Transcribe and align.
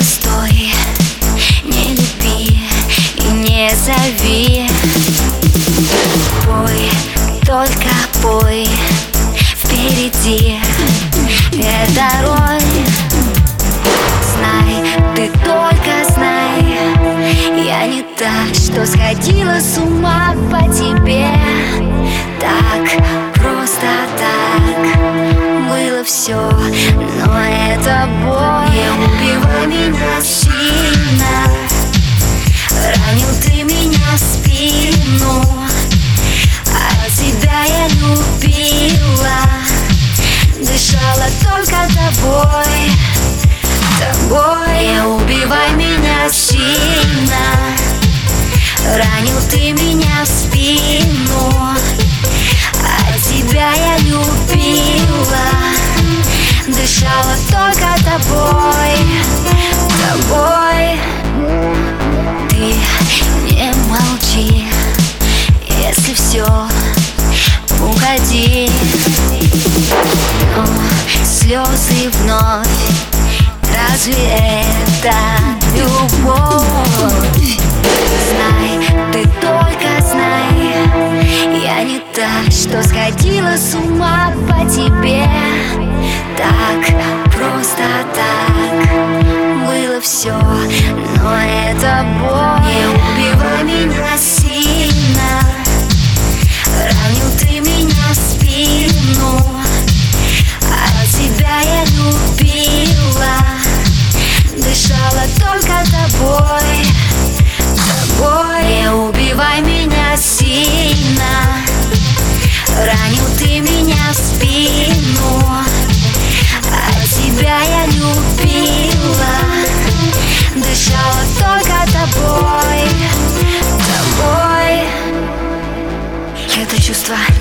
стой 0.00 0.72
Не 1.64 1.94
люби 1.94 2.60
и 3.16 3.30
не 3.32 3.70
зови. 3.74 4.68
Пой, 6.44 6.90
только 7.44 7.90
пой 8.22 8.68
Впереди 9.34 10.58
эта 11.52 12.08
роль 12.22 12.60
Знай, 14.34 14.74
ты 15.14 15.30
только 15.44 16.12
знай 16.12 16.62
Я 17.64 17.86
не 17.86 18.02
та, 18.18 18.52
что 18.54 18.86
сходила 18.86 19.58
с 19.60 19.78
ума 19.78 20.34
по 20.50 20.62
тебе 20.72 21.09
Дышала 57.20 57.36
только 57.50 57.88
тобой 58.04 58.94
Тобой 60.00 61.00
Ты 62.48 62.74
не 63.44 63.72
молчи 63.88 64.66
Если 65.68 66.14
все 66.14 66.46
уходи 67.80 68.70
Но 70.56 70.64
слезы 71.24 72.10
вновь 72.20 72.68
Разве 73.68 74.62
это 75.02 75.14
любовь? 75.76 76.64
Знай, 78.30 78.72
ты 79.12 79.28
только 79.40 79.90
знай 80.02 80.50
Я 81.62 81.82
не 81.84 82.00
та, 82.14 82.50
что 82.50 82.82
сходила 82.82 83.56
с 83.56 83.74
ума 83.74 83.89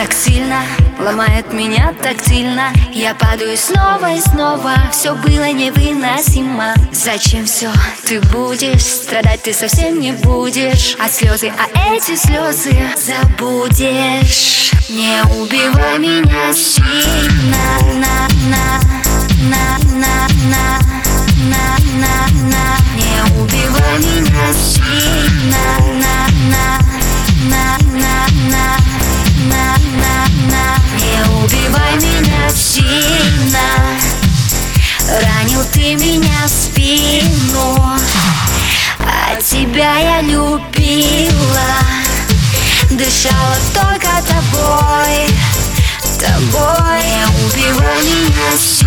так 0.00 0.14
сильно 0.14 0.62
Ломает 0.98 1.52
меня 1.52 1.94
так 2.02 2.16
сильно 2.24 2.72
Я 2.92 3.14
падаю 3.14 3.56
снова 3.56 4.14
и 4.14 4.20
снова 4.20 4.74
Все 4.90 5.14
было 5.14 5.52
невыносимо. 5.52 6.74
Зачем 6.90 7.44
все 7.44 7.70
ты 8.06 8.20
будешь 8.32 8.82
Страдать 8.82 9.42
ты 9.42 9.52
совсем 9.52 10.00
не 10.00 10.12
будешь. 10.12 10.96
А 10.98 11.08
слезы, 11.08 11.52
а 11.58 11.94
эти 11.94 12.16
слезы 12.16 12.74
Забудешь. 12.96 14.72
Не 14.88 15.22
убивай 15.38 15.98
меня 15.98 16.52
сильно 16.54 18.09
сильно 32.80 33.60
Ранил 35.08 35.64
ты 35.72 35.94
меня 35.94 36.46
в 36.46 36.48
спину 36.48 37.98
А 38.98 39.36
тебя 39.40 39.98
я 39.98 40.20
любила. 40.22 40.60
Дышала 42.90 43.56
только 43.74 44.08
тобой 44.28 45.28
Тобой. 46.18 47.02
Не 47.02 47.24
убивай 47.44 48.02
меня 48.02 48.58
сильно 48.58 48.79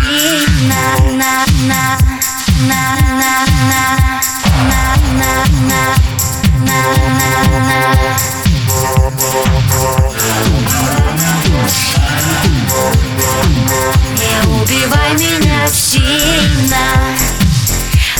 сильно 16.64 16.76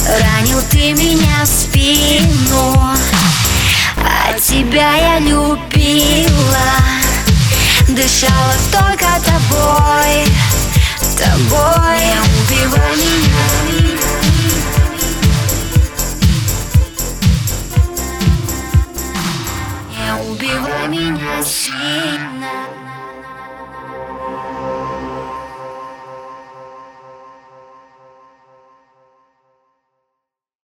Ранил 0.06 0.60
ты 0.70 0.92
меня 0.92 1.44
в 1.44 1.46
спину 1.46 2.76
А 3.96 4.38
тебя 4.38 4.94
я 4.96 5.18
любила. 5.18 6.28
Дышала 7.88 8.54
только 8.72 9.06
тобой 9.24 10.26
Тобой 11.16 11.83